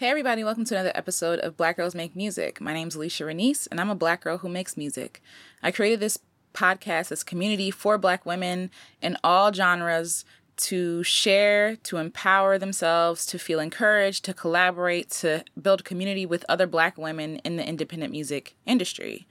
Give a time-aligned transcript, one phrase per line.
[0.00, 2.58] Hey everybody, welcome to another episode of Black Girls Make Music.
[2.58, 5.20] My name's Alicia Renice, and I'm a black girl who makes music.
[5.62, 6.18] I created this
[6.54, 8.70] podcast as community for black women
[9.02, 10.24] in all genres
[10.56, 16.66] to share, to empower themselves, to feel encouraged, to collaborate, to build community with other
[16.66, 19.26] black women in the independent music industry.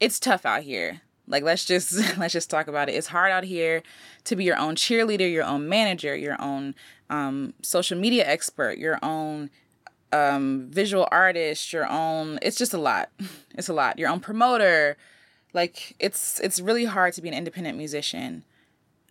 [0.00, 1.02] It's tough out here.
[1.28, 2.94] Like let's just let's just talk about it.
[2.94, 3.82] It's hard out here
[4.24, 6.76] to be your own cheerleader, your own manager, your own
[7.10, 9.50] um, social media expert, your own
[10.12, 12.38] um, visual artist, your own.
[12.42, 13.10] It's just a lot.
[13.54, 13.98] It's a lot.
[13.98, 14.96] Your own promoter.
[15.52, 18.44] Like it's it's really hard to be an independent musician,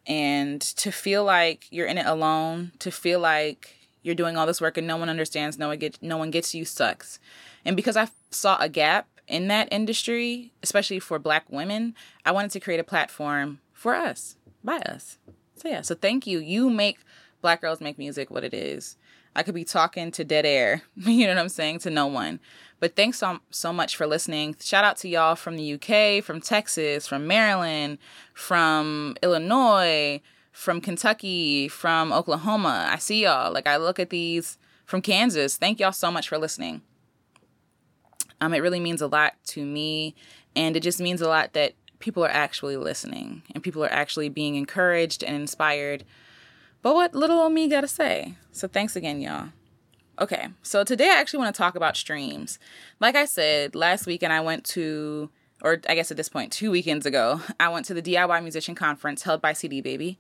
[0.07, 2.71] and to feel like you're in it alone.
[2.79, 6.01] To feel like you're doing all this work and no one understands, no one gets
[6.01, 7.19] no one gets you sucks.
[7.63, 11.93] And because I saw a gap in that industry, especially for Black women,
[12.25, 15.19] I wanted to create a platform for us by us.
[15.55, 15.81] So yeah.
[15.81, 16.39] So thank you.
[16.39, 16.97] You make
[17.41, 18.97] Black girls make music what it is.
[19.35, 22.39] I could be talking to dead air, you know what I'm saying, to no one.
[22.79, 24.55] But thanks so, so much for listening.
[24.59, 27.99] Shout out to y'all from the UK, from Texas, from Maryland,
[28.33, 30.19] from Illinois,
[30.51, 32.89] from Kentucky, from Oklahoma.
[32.91, 33.53] I see y'all.
[33.53, 35.57] Like I look at these from Kansas.
[35.57, 36.81] Thank y'all so much for listening.
[38.41, 40.15] Um, it really means a lot to me,
[40.55, 44.27] and it just means a lot that people are actually listening and people are actually
[44.27, 46.03] being encouraged and inspired
[46.81, 48.35] but what little old me gotta say?
[48.51, 49.49] So thanks again, y'all.
[50.19, 52.59] Okay, so today I actually want to talk about streams.
[52.99, 55.31] Like I said, last weekend I went to,
[55.63, 58.75] or I guess at this point, two weekends ago, I went to the DIY Musician
[58.75, 60.19] Conference held by CD Baby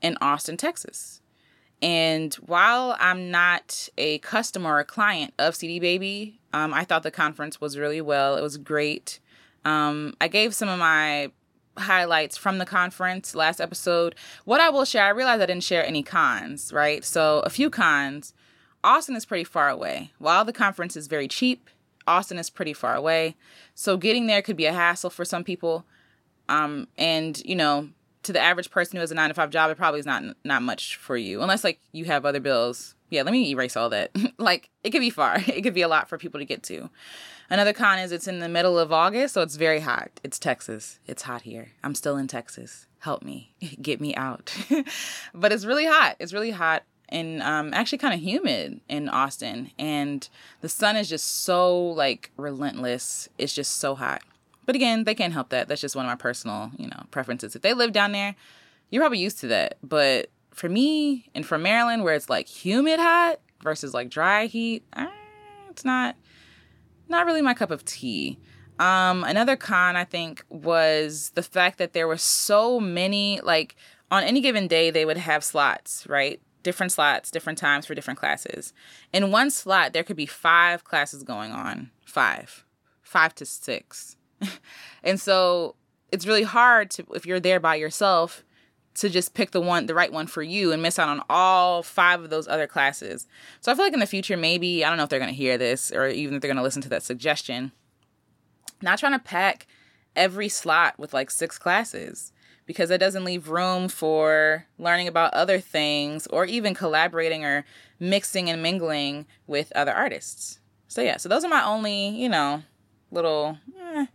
[0.00, 1.20] in Austin, Texas.
[1.82, 7.02] And while I'm not a customer or a client of CD Baby, um, I thought
[7.02, 8.36] the conference was really well.
[8.36, 9.20] It was great.
[9.64, 11.30] Um, I gave some of my
[11.78, 14.14] highlights from the conference last episode.
[14.44, 17.04] What I will share, I realized I didn't share any cons, right?
[17.04, 18.34] So, a few cons.
[18.84, 20.12] Austin is pretty far away.
[20.18, 21.68] While the conference is very cheap,
[22.06, 23.36] Austin is pretty far away.
[23.74, 25.84] So, getting there could be a hassle for some people.
[26.48, 27.88] Um, and, you know,
[28.26, 30.22] to the average person who has a nine to five job, it probably is not
[30.44, 32.94] not much for you, unless like you have other bills.
[33.08, 34.10] Yeah, let me erase all that.
[34.38, 35.38] like it could be far.
[35.46, 36.90] It could be a lot for people to get to.
[37.48, 40.10] Another con is it's in the middle of August, so it's very hot.
[40.24, 40.98] It's Texas.
[41.06, 41.72] It's hot here.
[41.84, 42.86] I'm still in Texas.
[43.00, 43.52] Help me.
[43.82, 44.54] Get me out.
[45.34, 46.16] but it's really hot.
[46.18, 49.70] It's really hot and um, actually kind of humid in Austin.
[49.78, 50.28] And
[50.60, 53.28] the sun is just so like relentless.
[53.38, 54.22] It's just so hot.
[54.64, 55.68] But again, they can't help that.
[55.68, 57.54] That's just one of my personal, you know, preferences.
[57.54, 58.34] If they live down there,
[58.90, 59.78] you're probably used to that.
[59.84, 64.82] But for me and for Maryland, where it's like humid hot versus like dry heat,
[64.96, 65.06] eh,
[65.70, 66.16] it's not
[67.08, 68.38] not really my cup of tea.
[68.78, 73.76] Um, another con I think was the fact that there were so many like
[74.10, 76.40] on any given day they would have slots, right?
[76.62, 78.74] Different slots, different times for different classes.
[79.12, 81.90] In one slot there could be 5 classes going on.
[82.04, 82.64] 5.
[83.02, 84.16] 5 to 6.
[85.02, 85.76] and so
[86.12, 88.44] it's really hard to if you're there by yourself
[88.96, 91.82] to just pick the one the right one for you and miss out on all
[91.82, 93.26] five of those other classes.
[93.60, 95.36] So I feel like in the future maybe I don't know if they're going to
[95.36, 97.72] hear this or even if they're going to listen to that suggestion.
[98.82, 99.66] Not trying to pack
[100.14, 102.32] every slot with like six classes
[102.64, 107.64] because it doesn't leave room for learning about other things or even collaborating or
[108.00, 110.58] mixing and mingling with other artists.
[110.88, 112.62] So yeah, so those are my only, you know,
[113.10, 114.06] little eh,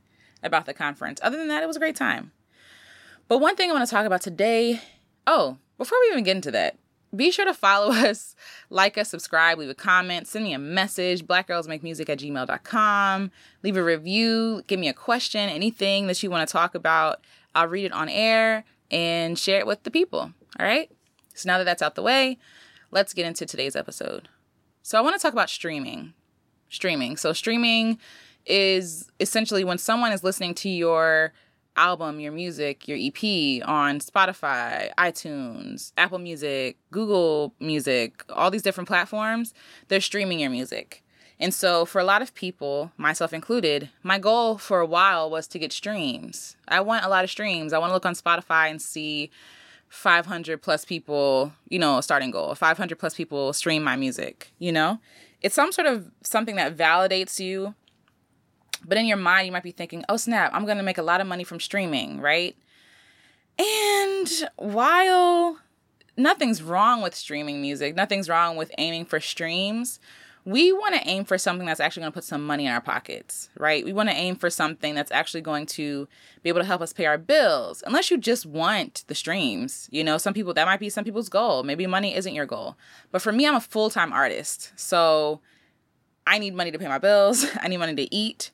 [0.44, 1.20] about the conference.
[1.24, 2.32] Other than that, it was a great time.
[3.32, 4.82] But one thing I want to talk about today
[5.26, 6.78] oh, before we even get into that,
[7.16, 8.36] be sure to follow us,
[8.70, 13.32] like us, subscribe, leave a comment, send me a message, blackgirlsmakemusic at gmail.com,
[13.64, 17.22] leave a review, give me a question, anything that you want to talk about.
[17.56, 20.34] I'll read it on air and share it with the people.
[20.60, 20.92] All right?
[21.34, 22.38] So now that that's out the way,
[22.92, 24.28] let's get into today's episode.
[24.84, 26.16] So I want to talk about streaming.
[26.68, 27.16] Streaming.
[27.16, 27.98] So streaming
[28.46, 31.32] is essentially when someone is listening to your
[31.76, 38.88] album, your music, your EP on Spotify, iTunes, Apple Music, Google Music, all these different
[38.88, 39.54] platforms,
[39.88, 41.04] they're streaming your music.
[41.40, 45.48] And so, for a lot of people, myself included, my goal for a while was
[45.48, 46.56] to get streams.
[46.68, 47.74] I want a lot of streams.
[47.74, 49.32] I want to look on Spotify and see
[49.90, 55.00] 500 plus people, you know, starting goal, 500 plus people stream my music, you know?
[55.42, 57.74] It's some sort of something that validates you
[58.86, 61.04] but in your mind, you might be thinking, oh, snap, I'm going to make a
[61.04, 62.56] lot of money from streaming, right?
[63.60, 65.60] And while
[66.18, 70.00] nothing's wrong with streaming music, nothing's wrong with aiming for streams,
[70.44, 72.82] we want to aim for something that's actually going to put some money in our
[72.82, 73.86] pockets, right?
[73.86, 76.08] We want to aim for something that's actually going to
[76.42, 77.84] be able to help us pay our bills.
[77.86, 81.30] Unless you just want the streams, you know, some people that might be some people's
[81.30, 81.62] goal.
[81.64, 82.76] Maybe money isn't your goal.
[83.12, 84.72] But for me, I'm a full time artist.
[84.76, 85.42] So
[86.26, 88.52] I need money to pay my bills, I need money to eat.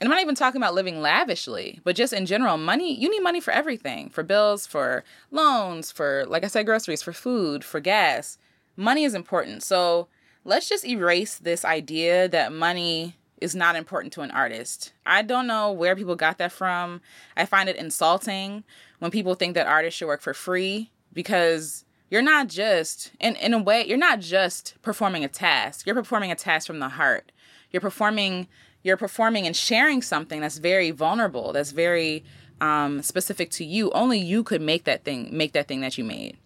[0.00, 3.22] And I'm not even talking about living lavishly, but just in general, money, you need
[3.22, 7.80] money for everything for bills, for loans, for, like I said, groceries, for food, for
[7.80, 8.36] gas.
[8.76, 9.62] Money is important.
[9.62, 10.08] So
[10.44, 14.92] let's just erase this idea that money is not important to an artist.
[15.04, 17.00] I don't know where people got that from.
[17.36, 18.64] I find it insulting
[18.98, 23.52] when people think that artists should work for free because you're not just in in
[23.52, 25.86] a way you're not just performing a task.
[25.86, 27.32] You're performing a task from the heart.
[27.70, 28.46] You're performing
[28.86, 32.24] you're performing and sharing something that's very vulnerable, that's very
[32.60, 33.90] um, specific to you.
[33.90, 36.36] Only you could make that thing, make that thing that you made.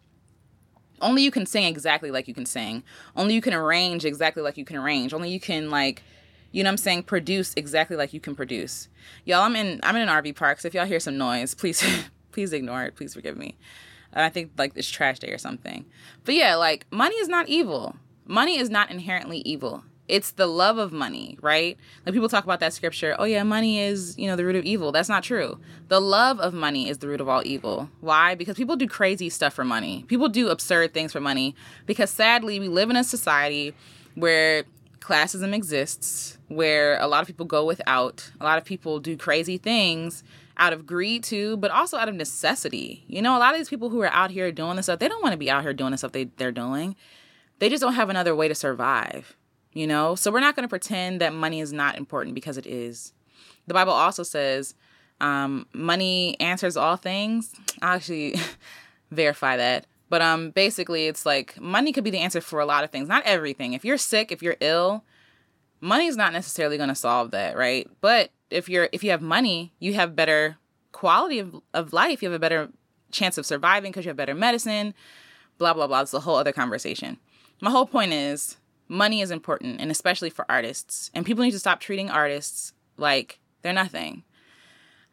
[1.03, 2.83] Only you can sing exactly like you can sing.
[3.15, 5.13] Only you can arrange exactly like you can arrange.
[5.13, 6.03] Only you can like,
[6.51, 8.89] you know what I'm saying, produce exactly like you can produce.
[9.27, 11.85] Y'all, I'm in I'm in an RV park, so if y'all hear some noise, please
[12.33, 12.97] please ignore it.
[12.97, 13.59] Please forgive me.
[14.15, 15.85] I think like it's trash day or something.
[16.25, 17.97] But yeah, like money is not evil.
[18.27, 21.79] Money is not inherently evil it's the love of money, right?
[22.05, 24.65] Like people talk about that scripture, oh yeah, money is, you know, the root of
[24.65, 24.93] evil.
[24.93, 25.59] That's not true.
[25.89, 27.89] The love of money is the root of all evil.
[28.01, 28.35] Why?
[28.35, 30.05] Because people do crazy stuff for money.
[30.09, 31.55] People do absurd things for money
[31.87, 33.75] because sadly, we live in a society
[34.15, 34.65] where
[35.01, 38.31] classism exists, where a lot of people go without.
[38.41, 40.23] A lot of people do crazy things
[40.57, 43.05] out of greed too, but also out of necessity.
[43.07, 45.09] You know, a lot of these people who are out here doing this stuff, they
[45.09, 46.97] don't want to be out here doing the stuff they, they're doing.
[47.61, 49.37] They just don't have another way to survive
[49.73, 50.15] you know?
[50.15, 53.13] So we're not going to pretend that money is not important because it is.
[53.67, 54.75] The Bible also says
[55.21, 57.53] um, money answers all things.
[57.83, 58.37] I'll actually
[59.11, 59.87] verify that.
[60.09, 63.09] But um, basically, it's like money could be the answer for a lot of things,
[63.09, 63.75] not everything.
[63.75, 65.05] If you're sick, if you're ill,
[65.81, 67.89] money is not necessarily going to solve that, right?
[68.01, 70.57] But if you're if you have money, you have better
[70.91, 72.23] quality of, of life.
[72.23, 72.71] You have a better
[73.13, 74.95] chance of surviving because you have better medicine.
[75.59, 76.01] Blah blah blah.
[76.01, 77.19] It's a whole other conversation.
[77.61, 78.57] My whole point is
[78.91, 81.11] money is important and especially for artists.
[81.15, 84.25] And people need to stop treating artists like they're nothing.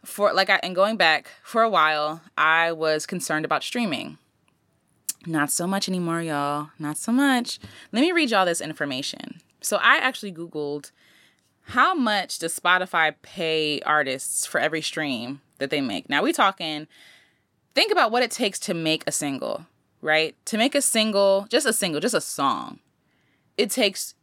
[0.03, 4.17] For like I, and going back for a while i was concerned about streaming.
[5.25, 6.69] Not so much anymore y'all.
[6.79, 7.59] Not so much.
[7.91, 9.41] Let me read y'all this information.
[9.61, 10.91] So i actually googled
[11.71, 16.09] how much does spotify pay artists for every stream that they make?
[16.09, 16.87] Now we talking
[17.75, 19.67] think about what it takes to make a single
[19.99, 20.35] right?
[20.45, 22.79] To make a single just a single just a song
[23.57, 24.13] it takes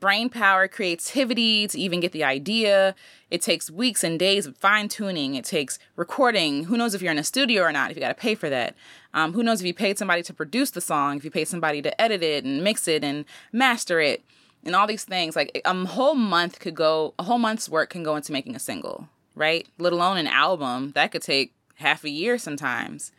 [0.00, 2.94] brain power, creativity to even get the idea.
[3.30, 5.34] It takes weeks and days of fine tuning.
[5.34, 6.64] It takes recording.
[6.64, 8.48] Who knows if you're in a studio or not, if you got to pay for
[8.50, 8.74] that.
[9.12, 11.82] Um, who knows if you paid somebody to produce the song, if you paid somebody
[11.82, 14.24] to edit it and mix it and master it
[14.64, 15.36] and all these things.
[15.36, 18.60] Like a whole month could go, a whole month's work can go into making a
[18.60, 19.66] single, right?
[19.78, 20.92] Let alone an album.
[20.94, 23.12] That could take half a year sometimes.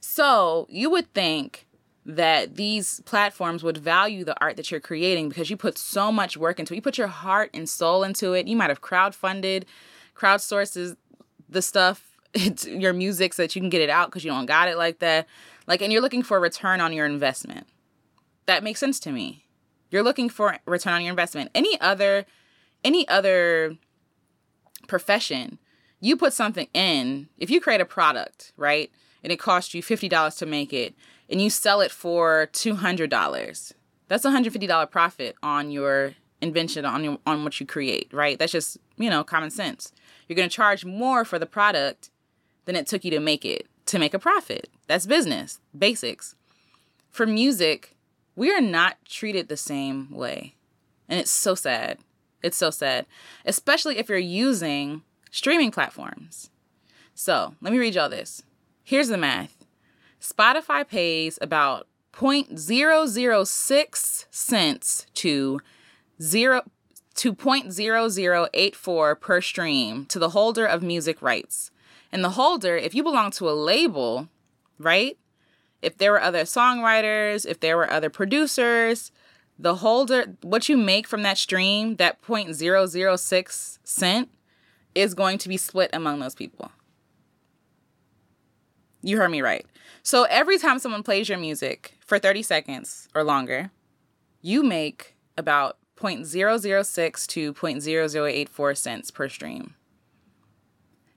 [0.00, 1.66] So you would think
[2.06, 6.36] that these platforms would value the art that you're creating because you put so much
[6.36, 6.76] work into it.
[6.76, 8.46] You put your heart and soul into it.
[8.48, 9.64] You might have crowdfunded,
[10.16, 10.96] crowdsources
[11.48, 14.46] the stuff, it's your music so that you can get it out because you don't
[14.46, 15.26] got it like that.
[15.66, 17.66] Like, and you're looking for a return on your investment.
[18.46, 19.44] That makes sense to me.
[19.90, 21.50] You're looking for return on your investment.
[21.54, 22.24] Any other,
[22.84, 23.76] any other
[24.86, 25.58] profession,
[26.00, 27.28] you put something in.
[27.38, 28.90] If you create a product, right,
[29.22, 30.94] and it costs you fifty dollars to make it,
[31.30, 33.72] and you sell it for $200,
[34.08, 38.38] that's a $150 profit on your invention on your on what you create, right?
[38.38, 39.92] That's just, you know, common sense.
[40.26, 42.10] You're going to charge more for the product
[42.64, 44.68] than it took you to make it to make a profit.
[44.86, 46.34] That's business, basics.
[47.10, 47.96] For music,
[48.36, 50.54] we are not treated the same way.
[51.08, 51.98] And it's so sad.
[52.42, 53.04] It's so sad,
[53.44, 56.48] especially if you're using streaming platforms.
[57.14, 58.42] So, let me read y'all this.
[58.82, 59.59] Here's the math
[60.20, 65.60] Spotify pays about 0.006 cents to
[66.20, 66.62] zero
[67.14, 71.70] to 0.0084 per stream to the holder of music rights.
[72.12, 74.28] And the holder, if you belong to a label,
[74.78, 75.16] right?
[75.82, 79.12] If there were other songwriters, if there were other producers,
[79.58, 84.28] the holder, what you make from that stream, that 0.006 cent,
[84.94, 86.72] is going to be split among those people.
[89.02, 89.64] You heard me right.
[90.02, 93.70] So every time someone plays your music for 30 seconds or longer,
[94.40, 99.74] you make about 0.006 to 0.0084 cents per stream.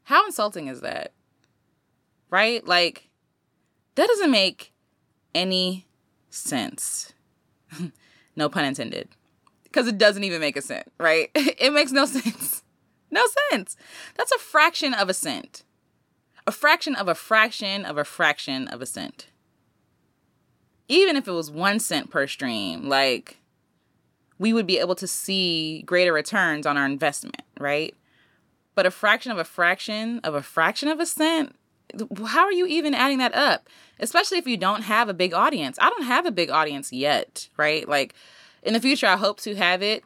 [0.03, 1.13] How insulting is that?
[2.29, 2.65] Right?
[2.67, 3.09] Like,
[3.95, 4.73] that doesn't make
[5.33, 5.87] any
[6.29, 7.13] sense.
[8.35, 9.07] no pun intended.
[9.63, 11.29] Because it doesn't even make a cent, right?
[11.35, 12.63] it makes no sense.
[13.09, 13.77] No sense.
[14.15, 15.63] That's a fraction of a cent
[16.45, 19.27] a fraction of a fraction of a fraction of a cent.
[20.87, 23.37] Even if it was one cent per stream, like,
[24.37, 27.95] we would be able to see greater returns on our investment, right?
[28.75, 31.55] But a fraction of a fraction of a fraction of a cent,
[32.25, 33.69] how are you even adding that up?
[33.99, 35.77] Especially if you don't have a big audience.
[35.79, 37.87] I don't have a big audience yet, right?
[37.87, 38.15] Like
[38.63, 40.03] in the future I hope to have it,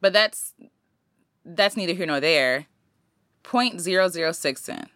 [0.00, 0.52] but that's
[1.44, 2.66] that's neither here nor there.
[3.44, 4.88] 0.006 cent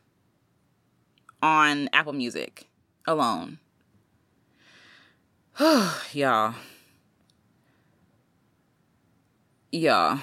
[1.43, 2.69] on Apple Music
[3.07, 3.59] alone.
[6.12, 6.55] Y'all.
[9.73, 10.21] Y'all.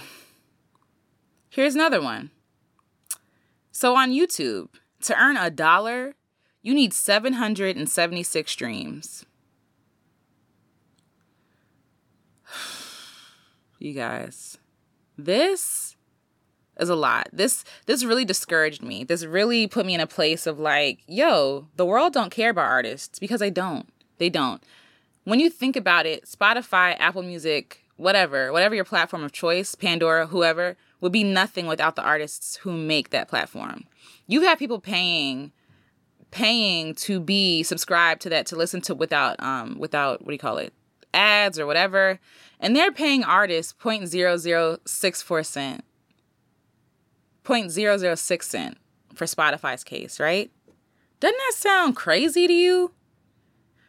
[1.50, 2.30] Here's another one.
[3.72, 4.70] So on YouTube,
[5.02, 6.14] to earn a dollar,
[6.62, 9.26] you need 776 streams.
[13.84, 14.58] You guys.
[15.18, 15.96] This
[16.80, 17.30] is a lot.
[17.32, 19.04] This this really discouraged me.
[19.04, 22.70] This really put me in a place of like, yo, the world don't care about
[22.70, 23.88] artists because they don't.
[24.18, 24.64] They don't.
[25.26, 30.28] When you think about it, Spotify, Apple Music, whatever, whatever your platform of choice, Pandora,
[30.28, 33.86] whoever, would be nothing without the artists who make that platform.
[34.28, 35.52] You have people paying
[36.32, 40.40] paying to be subscribed to that to listen to without um without what do you
[40.40, 40.74] call it?
[41.14, 42.20] Ads or whatever
[42.60, 45.84] and they're paying artists 0.0064 cent.
[47.44, 48.78] 0.006 cent
[49.14, 50.52] for spotify's case right?
[51.20, 52.92] Doesn't that sound crazy to you?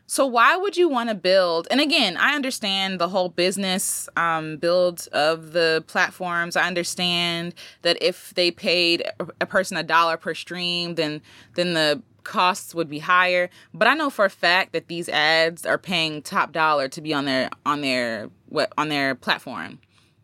[0.06, 4.58] So why would you want to build and again i understand the whole business um,
[4.58, 6.56] build of the platforms.
[6.56, 9.04] I understand that if they paid
[9.40, 11.22] a person a dollar per stream then
[11.54, 15.64] then the costs would be higher but i know for a fact that these ads
[15.64, 19.78] are paying top dollar to be on their on their what on their platform.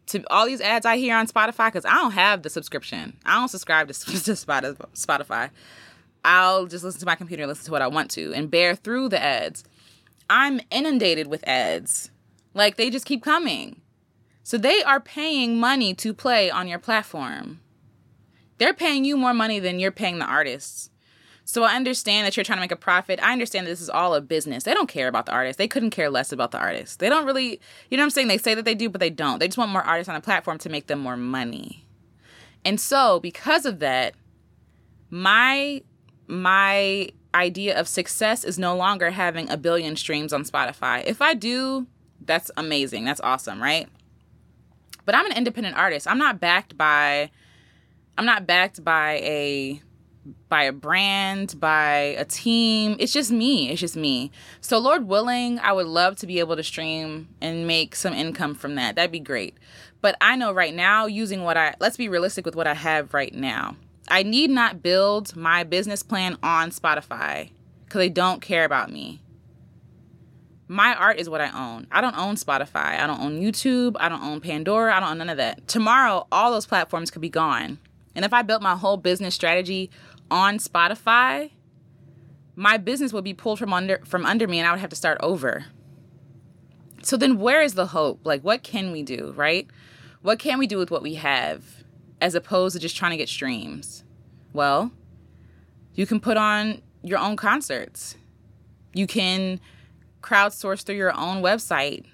[0.07, 3.16] To all these ads i hear on spotify because i don't have the subscription.
[3.25, 5.50] I don't subscribe to, to spotify.
[6.25, 8.75] I'll just listen to my computer and listen to what i want to and bear
[8.75, 9.64] through the ads.
[10.28, 12.11] I'm inundated with ads.
[12.54, 13.80] Like they just keep coming.
[14.42, 17.61] So they are paying money to play on your platform.
[18.59, 20.90] They're paying you more money than you're paying the artists
[21.50, 23.19] so I understand that you're trying to make a profit.
[23.21, 24.62] I understand that this is all a business.
[24.62, 25.59] They don't care about the artist.
[25.59, 27.00] They couldn't care less about the artist.
[27.00, 28.28] They don't really, you know what I'm saying?
[28.28, 29.40] They say that they do, but they don't.
[29.40, 31.85] They just want more artists on the platform to make them more money.
[32.64, 34.14] And so because of that,
[35.11, 35.83] my
[36.28, 41.04] my idea of success is no longer having a billion streams on Spotify.
[41.04, 41.88] If I do,
[42.21, 43.07] that's amazing.
[43.07, 43.88] That's awesome, right?
[45.04, 46.07] But I'm an independent artist.
[46.07, 47.33] I'm not backed by
[48.16, 49.83] I'm not backed by a
[50.48, 52.96] by a brand, by a team.
[52.98, 53.70] It's just me.
[53.70, 54.30] It's just me.
[54.60, 58.54] So, Lord willing, I would love to be able to stream and make some income
[58.54, 58.96] from that.
[58.96, 59.56] That'd be great.
[60.00, 63.14] But I know right now, using what I, let's be realistic with what I have
[63.14, 63.76] right now.
[64.08, 67.50] I need not build my business plan on Spotify
[67.84, 69.20] because they don't care about me.
[70.68, 71.86] My art is what I own.
[71.90, 73.00] I don't own Spotify.
[73.00, 73.96] I don't own YouTube.
[73.98, 74.94] I don't own Pandora.
[74.94, 75.66] I don't own none of that.
[75.66, 77.78] Tomorrow, all those platforms could be gone.
[78.14, 79.90] And if I built my whole business strategy
[80.30, 81.50] on Spotify,
[82.56, 84.96] my business would be pulled from under from under me and I would have to
[84.96, 85.66] start over.
[87.02, 88.20] So then where is the hope?
[88.25, 89.66] Like what can we do, right?
[90.22, 91.64] What can we do with what we have
[92.20, 94.04] as opposed to just trying to get streams?
[94.52, 94.92] Well,
[95.94, 98.16] you can put on your own concerts.
[98.92, 99.60] You can
[100.22, 102.04] crowdsource through your own website.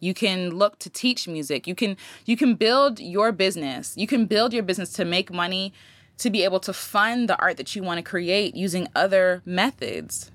[0.00, 1.66] You can look to teach music.
[1.66, 3.94] You can you can build your business.
[3.96, 5.72] You can build your business to make money
[6.18, 10.30] to be able to fund the art that you want to create using other methods.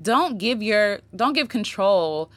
[0.00, 2.30] Don't give your don't give control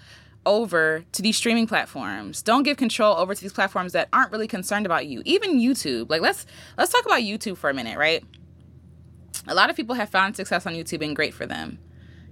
[0.45, 2.43] over to these streaming platforms.
[2.43, 5.23] Don't give control over to these platforms that aren't really concerned about you.
[5.25, 6.09] Even YouTube.
[6.09, 6.45] Like let's
[6.77, 8.23] let's talk about YouTube for a minute, right?
[9.47, 11.79] a lot of people have found success on YouTube and great for them.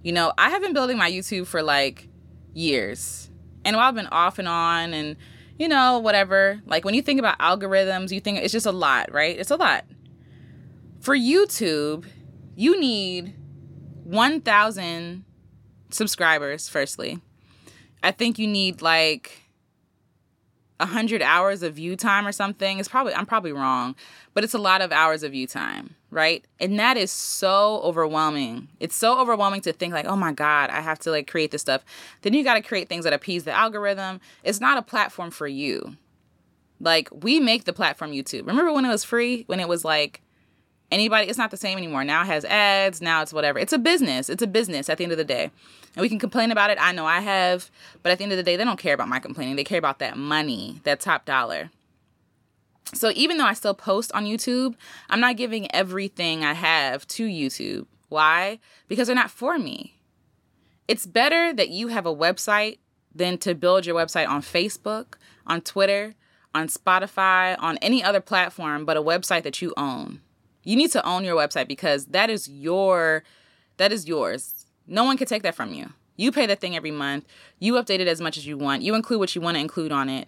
[0.01, 2.07] You know, I have been building my YouTube for like
[2.53, 3.29] years.
[3.63, 5.15] And while I've been off and on and,
[5.57, 9.11] you know, whatever, like when you think about algorithms, you think it's just a lot,
[9.11, 9.37] right?
[9.37, 9.85] It's a lot.
[11.03, 12.05] For YouTube,
[12.55, 13.35] you need
[14.05, 15.25] 1,000
[15.89, 17.19] subscribers, firstly.
[18.01, 19.41] I think you need like
[20.77, 22.79] 100 hours of view time or something.
[22.79, 23.97] It's probably, I'm probably wrong,
[24.33, 26.45] but it's a lot of hours of view time, right?
[26.57, 28.69] And that is so overwhelming.
[28.79, 31.61] It's so overwhelming to think, like, oh my God, I have to like create this
[31.61, 31.83] stuff.
[32.21, 34.21] Then you got to create things that appease the algorithm.
[34.45, 35.97] It's not a platform for you.
[36.79, 38.47] Like, we make the platform YouTube.
[38.47, 39.43] Remember when it was free?
[39.47, 40.21] When it was like,
[40.93, 42.03] anybody it's not the same anymore.
[42.03, 43.59] Now it has ads now it's whatever.
[43.59, 44.29] It's a business.
[44.29, 45.51] It's a business at the end of the day.
[45.95, 46.77] And we can complain about it.
[46.79, 47.69] I know i have.
[48.01, 49.55] But at the end of the day they don't care about my complaining.
[49.55, 51.71] They care about that money that top dollar.
[52.93, 54.75] So even though i still post on youtube
[55.09, 57.87] i'm not giving everything i have to youtube.
[58.09, 58.59] Why?
[58.87, 59.95] Because they're not for me.
[60.87, 62.77] It's better that you have a website
[63.15, 66.15] than to build your website on facebook on twitter
[66.55, 70.21] on spotify on any other platform but a website that you own
[70.63, 73.23] you need to own your website because that is your
[73.77, 74.65] that is yours.
[74.87, 75.91] No one can take that from you.
[76.15, 77.25] You pay that thing every month.
[77.59, 78.83] You update it as much as you want.
[78.83, 80.27] You include what you want to include on it.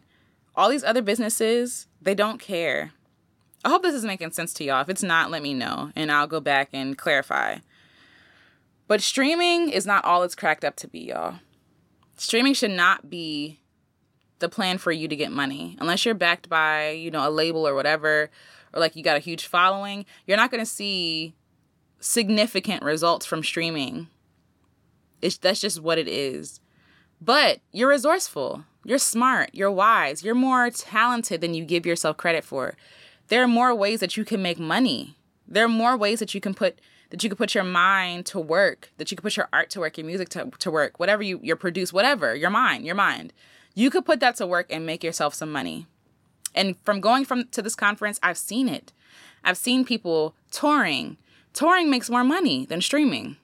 [0.55, 2.91] All these other businesses, they don't care.
[3.63, 4.81] I hope this is making sense to y'all.
[4.81, 7.57] If it's not, let me know and I'll go back and clarify.
[8.87, 11.35] But streaming is not all it's cracked up to be, y'all.
[12.17, 13.59] Streaming should not be
[14.39, 17.67] the plan for you to get money unless you're backed by, you know, a label
[17.67, 18.29] or whatever
[18.75, 21.33] or like you got a huge following, you're not going to see
[21.99, 24.07] significant results from streaming.
[25.21, 26.59] It's that's just what it is.
[27.21, 28.65] But you're resourceful.
[28.83, 29.49] You're smart.
[29.53, 30.23] You're wise.
[30.23, 32.75] You're more talented than you give yourself credit for.
[33.29, 35.17] There are more ways that you can make money.
[35.47, 36.79] There are more ways that you can put
[37.11, 39.79] that you can put your mind to work, that you can put your art to
[39.79, 43.33] work, your music to, to work, whatever you you produce, whatever, your mind, your mind.
[43.73, 45.87] You could put that to work and make yourself some money.
[46.55, 48.93] And from going from to this conference, I've seen it.
[49.43, 51.17] I've seen people touring.
[51.53, 53.37] Touring makes more money than streaming.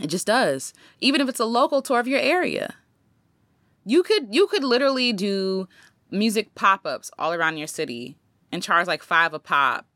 [0.00, 0.72] It just does.
[1.00, 2.76] Even if it's a local tour of your area.
[3.84, 5.68] You could you could literally do
[6.10, 8.16] music pop-ups all around your city
[8.52, 9.86] and charge like 5 a pop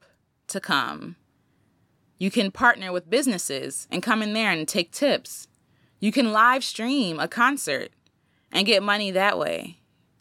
[0.49, 1.17] to come.
[2.19, 5.47] You can partner with businesses and come in there and take tips.
[6.01, 7.91] You can live stream a concert
[8.51, 9.79] and get money that way.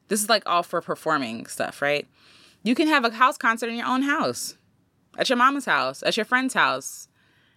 [0.07, 2.07] This is like all for performing stuff, right?
[2.63, 4.57] You can have a house concert in your own house,
[5.17, 7.07] at your mama's house, at your friend's house,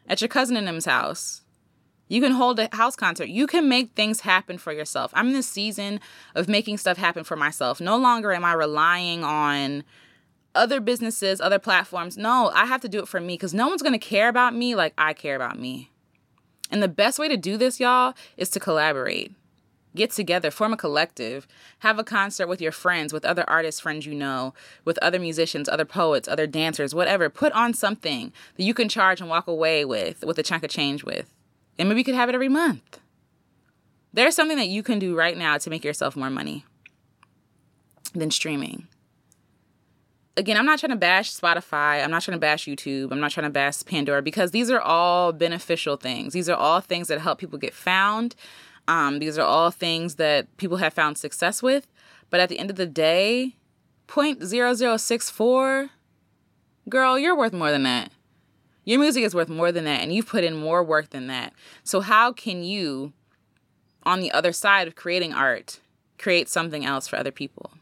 [0.07, 1.43] at your cousin and them's house.
[2.09, 3.29] You can hold a house concert.
[3.29, 5.11] You can make things happen for yourself.
[5.15, 6.01] I'm in the season
[6.35, 7.81] of making stuff happen for myself.
[7.81, 9.85] No longer am I relying on
[10.55, 12.17] other businesses, other platforms.
[12.17, 14.55] No, I have to do it for me because no one's going to care about
[14.55, 15.91] me like I care about me.
[16.71, 19.33] And the best way to do this, y'all, is to collaborate
[19.99, 21.47] get together, form a collective,
[21.81, 24.55] have a concert with your friends, with other artists, friends you know,
[24.87, 27.29] with other musicians, other poets, other dancers, whatever.
[27.29, 30.71] Put on something that you can charge and walk away with, with a chunk of
[30.71, 31.35] change with.
[31.79, 33.01] And maybe you could have it every month.
[34.13, 36.65] There's something that you can do right now to make yourself more money
[38.15, 38.89] than streaming.
[40.37, 42.03] Again, I'm not trying to bash Spotify.
[42.03, 43.11] I'm not trying to bash YouTube.
[43.11, 46.33] I'm not trying to bash Pandora because these are all beneficial things.
[46.33, 48.37] These are all things that help people get found
[48.89, 51.87] um, these are all things that people have found success with.
[52.31, 53.55] But at the end of the day,
[54.09, 55.91] 0.0064,
[56.89, 58.11] girl, you're worth more than that.
[58.85, 61.53] Your music is worth more than that, and you've put in more work than that.
[61.85, 63.13] So, how can you,
[64.05, 65.81] on the other side of creating art,
[66.19, 67.73] create something else for other people?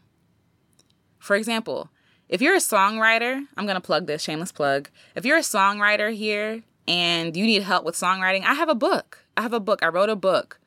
[1.17, 1.89] For example,
[2.27, 4.89] if you're a songwriter, I'm going to plug this shameless plug.
[5.15, 9.19] If you're a songwriter here and you need help with songwriting, I have a book.
[9.37, 9.81] I have a book.
[9.81, 10.59] I wrote a book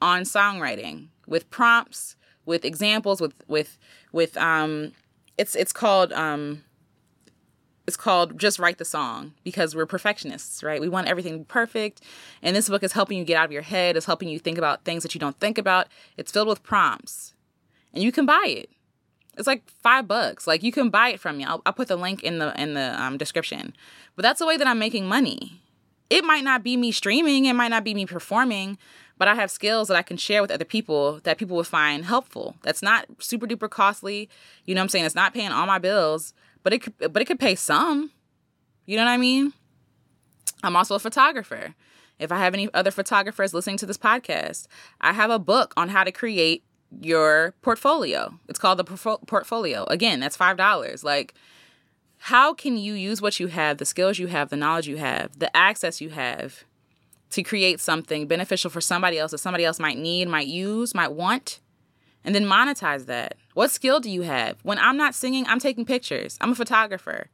[0.00, 3.78] on songwriting with prompts, with examples, with with
[4.12, 4.92] with um
[5.38, 6.64] it's it's called um
[7.86, 10.80] it's called just write the song because we're perfectionists right?
[10.80, 12.02] We want everything perfect.
[12.42, 13.96] And this book is helping you get out of your head.
[13.96, 15.88] It's helping you think about things that you don't think about.
[16.16, 17.34] It's filled with prompts.
[17.92, 18.70] And you can buy it.
[19.36, 20.46] It's like five bucks.
[20.46, 21.44] Like you can buy it from me.
[21.44, 23.74] I'll, I'll put the link in the in the um, description.
[24.14, 25.60] But that's the way that i'm making money.
[26.10, 27.46] It might not be me streaming.
[27.46, 28.78] It might not be me performing
[29.20, 32.06] but I have skills that I can share with other people that people would find
[32.06, 32.56] helpful.
[32.62, 34.30] That's not super duper costly.
[34.64, 35.04] You know what I'm saying?
[35.04, 38.12] It's not paying all my bills, but it could, but it could pay some.
[38.86, 39.52] You know what I mean?
[40.64, 41.74] I'm also a photographer.
[42.18, 44.68] If I have any other photographers listening to this podcast,
[45.02, 46.64] I have a book on how to create
[47.02, 48.38] your portfolio.
[48.48, 48.84] It's called the
[49.26, 49.84] portfolio.
[49.84, 51.04] Again, that's $5.
[51.04, 51.34] Like
[52.16, 55.38] how can you use what you have, the skills you have, the knowledge you have,
[55.38, 56.64] the access you have
[57.30, 61.12] to create something beneficial for somebody else that somebody else might need, might use, might
[61.12, 61.60] want,
[62.24, 63.36] and then monetize that?
[63.54, 64.58] What skill do you have?
[64.62, 66.36] When I'm not singing, I'm taking pictures.
[66.40, 67.28] I'm a photographer.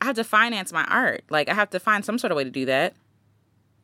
[0.00, 1.24] I have to finance my art.
[1.28, 2.94] Like, I have to find some sort of way to do that.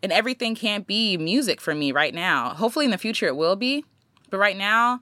[0.02, 2.50] And everything can't be music for me right now.
[2.50, 3.84] Hopefully, in the future, it will be.
[4.30, 5.00] But right now,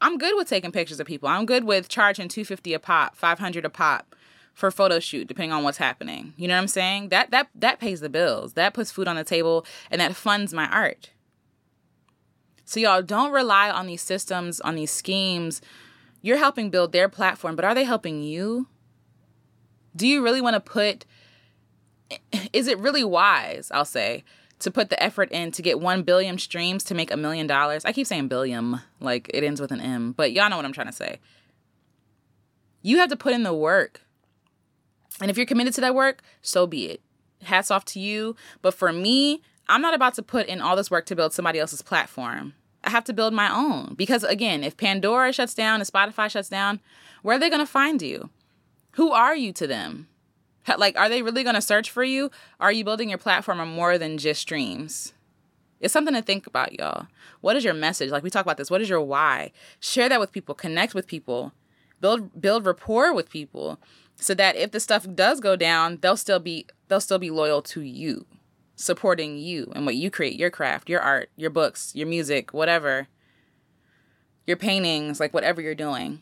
[0.00, 1.28] I'm good with taking pictures of people.
[1.28, 4.14] I'm good with charging 250 a pop, 500 a pop
[4.54, 6.34] for photo shoot depending on what's happening.
[6.36, 7.08] You know what I'm saying?
[7.08, 8.54] That that that pays the bills.
[8.54, 11.10] That puts food on the table and that funds my art.
[12.64, 15.60] So y'all don't rely on these systems, on these schemes.
[16.22, 18.68] You're helping build their platform, but are they helping you?
[19.94, 21.04] Do you really want to put
[22.52, 24.24] is it really wise, I'll say,
[24.58, 27.84] to put the effort in to get 1 billion streams to make a million dollars?
[27.84, 30.72] I keep saying billion, like it ends with an M, but y'all know what I'm
[30.72, 31.20] trying to say.
[32.82, 34.01] You have to put in the work
[35.20, 37.00] and if you're committed to that work, so be it.
[37.42, 38.36] Hats off to you.
[38.60, 41.58] But for me, I'm not about to put in all this work to build somebody
[41.58, 42.54] else's platform.
[42.84, 43.94] I have to build my own.
[43.94, 46.80] Because again, if Pandora shuts down and Spotify shuts down,
[47.22, 48.30] where are they going to find you?
[48.92, 50.08] Who are you to them?
[50.76, 52.30] Like, are they really going to search for you?
[52.60, 55.12] Are you building your platform on more than just streams?
[55.80, 57.08] It's something to think about, y'all.
[57.40, 58.10] What is your message?
[58.10, 58.70] Like we talk about this.
[58.70, 59.50] What is your why?
[59.80, 60.54] Share that with people.
[60.54, 61.52] Connect with people.
[62.00, 63.80] Build build rapport with people
[64.22, 67.60] so that if the stuff does go down, they'll still be they'll still be loyal
[67.62, 68.24] to you,
[68.76, 73.08] supporting you and what you create, your craft, your art, your books, your music, whatever.
[74.44, 76.20] Your paintings, like whatever you're doing.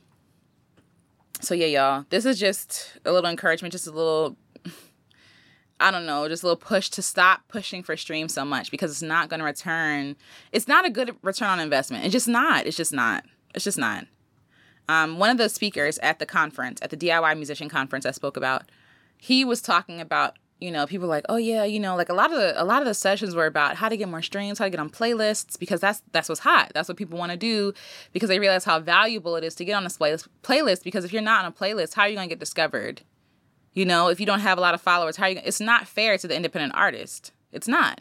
[1.41, 4.37] So yeah, y'all, this is just a little encouragement, just a little
[5.81, 8.91] I don't know, just a little push to stop pushing for streams so much because
[8.91, 10.17] it's not going to return.
[10.53, 12.05] It's not a good return on investment.
[12.05, 12.67] It's just not.
[12.67, 13.25] It's just not.
[13.55, 14.07] It's just not.
[14.89, 18.37] Um, one of the speakers at the conference, at the DIY musician conference I spoke
[18.37, 18.65] about,
[19.17, 22.31] he was talking about you know people like oh yeah you know like a lot
[22.31, 24.65] of the a lot of the sessions were about how to get more streams how
[24.65, 26.71] to get on playlists because that's that's what's hot.
[26.75, 27.73] That's what people want to do
[28.13, 31.13] because they realize how valuable it is to get on this playlist playlist because if
[31.13, 33.03] you're not on a playlist how are you going to get discovered?
[33.73, 35.89] You know if you don't have a lot of followers how are you it's not
[35.89, 37.33] fair to the independent artist.
[37.53, 38.01] It's not.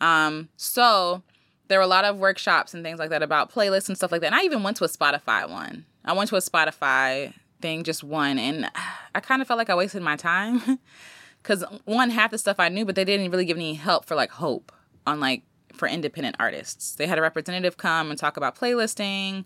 [0.00, 1.22] Um so
[1.68, 4.20] there were a lot of workshops and things like that about playlists and stuff like
[4.20, 7.84] that and i even went to a spotify one I went to a Spotify thing,
[7.84, 8.70] just one, and
[9.14, 10.78] I kind of felt like I wasted my time
[11.42, 14.14] because one half the stuff I knew, but they didn't really give any help for
[14.14, 14.72] like hope
[15.06, 15.42] on like
[15.74, 16.94] for independent artists.
[16.94, 19.44] They had a representative come and talk about playlisting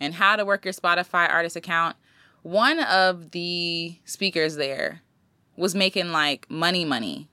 [0.00, 1.94] and how to work your Spotify artist account.
[2.42, 5.02] One of the speakers there
[5.56, 7.28] was making like money, money.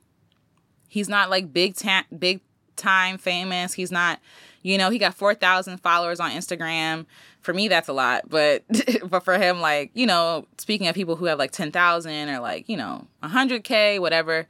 [0.88, 2.42] He's not like big time, big
[2.78, 3.74] time famous.
[3.74, 4.20] He's not,
[4.62, 7.06] you know, he got 4,000 followers on Instagram
[7.48, 8.62] for me that's a lot but
[9.10, 12.68] but for him like you know speaking of people who have like 10,000 or like
[12.68, 14.46] you know 100k whatever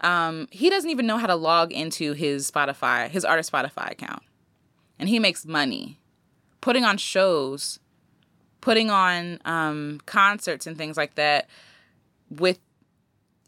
[0.00, 4.22] um he doesn't even know how to log into his Spotify his artist Spotify account
[4.98, 6.00] and he makes money
[6.62, 7.78] putting on shows
[8.62, 11.50] putting on um concerts and things like that
[12.30, 12.58] with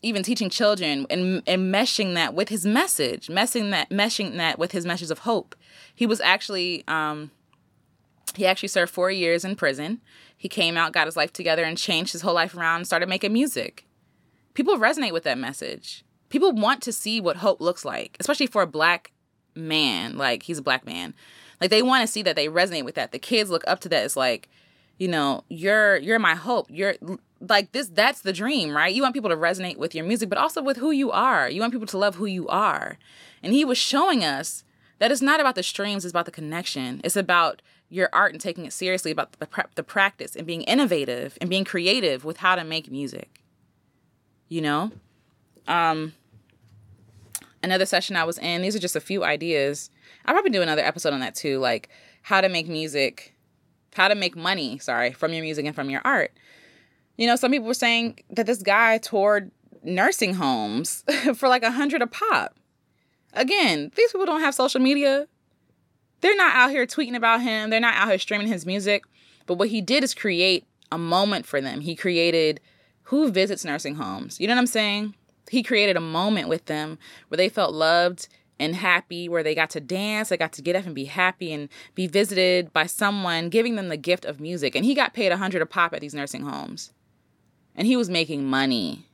[0.02, 4.72] even teaching children and, and meshing that with his message messing that meshing that with
[4.72, 5.54] his message of hope
[5.94, 7.30] he was actually um
[8.36, 10.00] he actually served four years in prison.
[10.36, 13.08] He came out, got his life together, and changed his whole life around and started
[13.08, 13.86] making music.
[14.54, 16.04] People resonate with that message.
[16.28, 19.12] People want to see what hope looks like, especially for a black
[19.54, 20.16] man.
[20.16, 21.14] Like, he's a black man.
[21.60, 23.12] Like, they want to see that they resonate with that.
[23.12, 24.04] The kids look up to that.
[24.04, 24.48] It's like,
[25.00, 26.66] you know, you're you're my hope.
[26.68, 26.94] You're
[27.40, 28.94] like this that's the dream, right?
[28.94, 31.48] You want people to resonate with your music, but also with who you are.
[31.48, 32.98] You want people to love who you are.
[33.42, 34.62] And he was showing us
[34.98, 37.00] that it's not about the streams, it's about the connection.
[37.02, 41.38] It's about your art and taking it seriously about the, the practice and being innovative
[41.40, 43.42] and being creative with how to make music.
[44.50, 44.92] You know?
[45.66, 46.12] Um,
[47.62, 49.90] another session I was in, these are just a few ideas.
[50.26, 51.88] I'll probably do another episode on that too, like
[52.22, 53.34] how to make music,
[53.94, 56.33] how to make money, sorry, from your music and from your art.
[57.16, 59.50] You know, some people were saying that this guy toured
[59.83, 62.57] nursing homes for like a hundred a pop.
[63.33, 65.26] Again, these people don't have social media
[66.20, 67.70] they're not out here tweeting about him.
[67.70, 69.05] They're not out here streaming his music.
[69.46, 71.81] But what he did is create a moment for them.
[71.81, 72.61] He created
[73.05, 74.38] who visits nursing homes.
[74.38, 75.14] You know what I'm saying?
[75.50, 76.98] He created a moment with them
[77.29, 78.29] where they felt loved
[78.61, 81.53] and happy, where they got to dance, they got to get up and be happy
[81.53, 84.77] and be visited by someone giving them the gift of music.
[84.77, 86.92] And he got paid a hundred a pop at these nursing homes.
[87.75, 89.07] And he was making money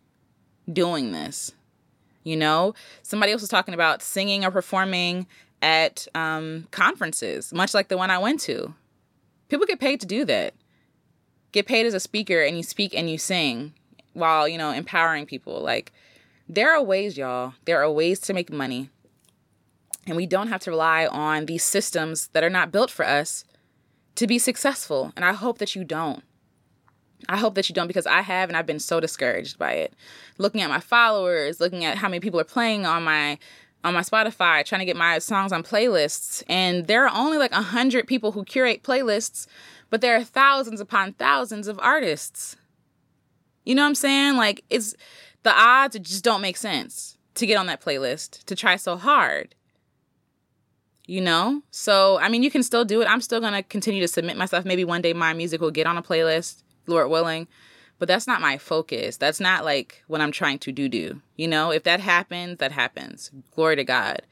[0.71, 1.53] doing this.
[2.25, 5.29] You know, somebody else was talking about singing or performing
[5.63, 8.75] at um, conferences, much like the one I went to.
[9.49, 10.55] People get paid to do that.
[11.53, 13.75] Get paid as a speaker and you speak and you sing
[14.13, 15.61] while, you know, empowering people.
[15.61, 15.93] Like
[16.49, 17.55] there are ways, y'all.
[17.65, 18.91] There are ways to make money.
[20.07, 23.45] And we don't have to rely on these systems that are not built for us
[24.15, 25.13] to be successful.
[25.17, 26.23] And I hope that you don't.
[27.29, 29.95] I hope that you don't because I have and I've been so discouraged by it.
[30.39, 33.39] Looking at my followers, looking at how many people are playing on my
[33.85, 37.53] on my Spotify, trying to get my songs on playlists, and there are only like
[37.53, 39.47] a hundred people who curate playlists,
[39.91, 42.57] but there are thousands upon thousands of artists.
[43.65, 44.37] You know what I'm saying?
[44.37, 44.95] Like it's
[45.43, 49.55] the odds just don't make sense to get on that playlist to try so hard.
[51.07, 51.63] You know?
[51.71, 53.07] So, I mean, you can still do it.
[53.07, 54.65] I'm still going to continue to submit myself.
[54.65, 57.47] Maybe one day my music will get on a playlist, Lord willing.
[57.99, 59.17] But that's not my focus.
[59.17, 61.23] That's not like what I'm trying to do do.
[61.37, 63.31] You know, if that happens, that happens.
[63.55, 64.23] Glory to God.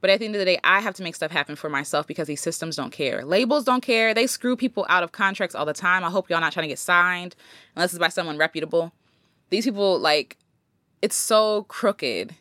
[0.00, 2.06] But at the end of the day, I have to make stuff happen for myself
[2.06, 3.24] because these systems don't care.
[3.24, 4.14] Labels don't care.
[4.14, 6.04] They screw people out of contracts all the time.
[6.04, 7.34] I hope y'all not trying to get signed
[7.74, 8.92] unless it's by someone reputable.
[9.50, 10.36] These people, like,
[11.02, 12.34] it's so crooked.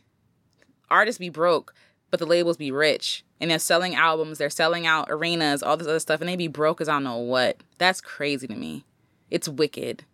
[0.89, 1.73] Artists be broke,
[2.09, 3.23] but the labels be rich.
[3.39, 6.47] And they're selling albums, they're selling out arenas, all this other stuff, and they be
[6.47, 7.57] broke as I don't know what.
[7.77, 8.83] That's crazy to me.
[9.29, 10.05] It's wicked.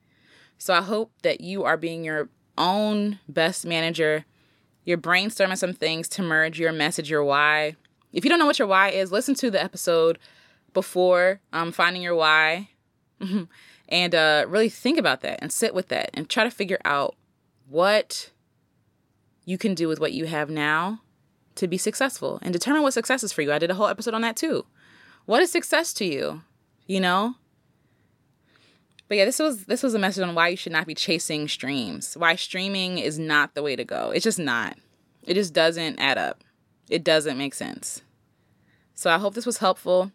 [0.58, 4.26] So I hope that you are being your own best manager.
[4.86, 7.76] You're brainstorming some things to merge your message, your why.
[8.12, 10.20] If you don't know what your why is, listen to the episode
[10.74, 12.70] before um, finding your why
[13.90, 17.16] and uh, really think about that and sit with that and try to figure out
[17.70, 18.32] what
[19.46, 21.02] you can do with what you have now
[21.56, 23.52] to be successful and determine what success is for you.
[23.52, 24.66] I did a whole episode on that too.
[25.26, 26.42] What is success to you?
[26.88, 27.36] You know?
[29.08, 31.48] But yeah, this was this was a message on why you should not be chasing
[31.48, 32.16] streams.
[32.16, 34.12] Why streaming is not the way to go.
[34.12, 34.78] It's just not.
[35.24, 36.44] It just doesn't add up.
[36.89, 38.02] It doesn't make sense.
[38.96, 40.12] So I hope this was helpful.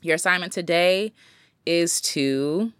[0.00, 1.12] Your assignment today
[1.66, 2.72] is to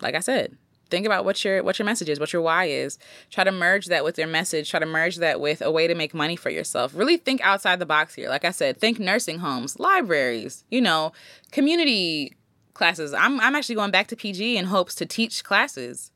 [0.00, 0.56] like I said,
[0.94, 2.98] think about what your what your message is, what your why is.
[3.28, 4.70] Try to merge that with your message.
[4.70, 6.94] Try to merge that with a way to make money for yourself.
[6.94, 8.28] Really think outside the box here.
[8.28, 11.12] Like I said, think nursing homes, libraries, you know,
[11.50, 12.36] community
[12.74, 13.12] classes.
[13.12, 16.12] I'm I'm actually going back to PG in hopes to teach classes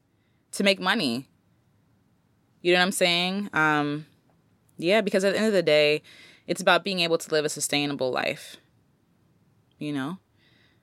[0.52, 1.28] to make money.
[2.62, 3.50] You know what I'm saying?
[3.52, 4.06] Um
[4.76, 6.02] yeah, because at the end of the day,
[6.46, 8.56] it's about being able to live a sustainable life.
[9.80, 10.18] You know?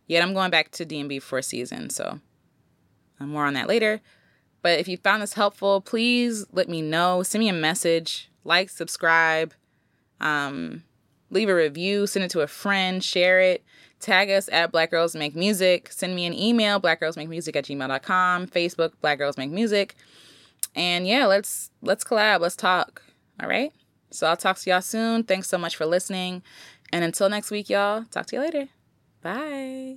[0.05, 2.19] Yet I'm going back to DMV for a season, so
[3.19, 4.01] more on that later.
[4.61, 7.21] But if you found this helpful, please let me know.
[7.23, 9.53] Send me a message, like, subscribe,
[10.19, 10.83] um,
[11.29, 13.63] leave a review, send it to a friend, share it,
[13.99, 18.93] tag us at Black Girls Make Music, send me an email, blackgirlsmakemusic at gmail.com, Facebook,
[19.01, 19.95] Black Girls Make Music.
[20.75, 23.03] And yeah, let's let's collab, let's talk.
[23.41, 23.71] All right.
[24.11, 25.23] So I'll talk to y'all soon.
[25.23, 26.41] Thanks so much for listening.
[26.91, 28.67] And until next week, y'all, talk to you later.
[29.21, 29.93] Bye.